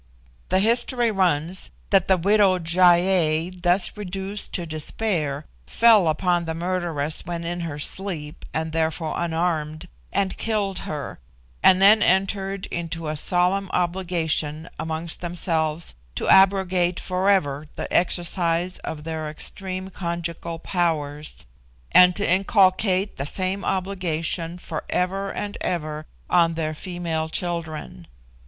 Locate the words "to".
4.53-4.65, 16.15-16.27, 22.15-22.27